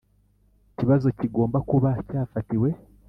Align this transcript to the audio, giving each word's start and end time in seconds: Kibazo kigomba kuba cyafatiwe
Kibazo 0.77 1.07
kigomba 1.19 1.57
kuba 1.69 1.89
cyafatiwe 2.09 2.69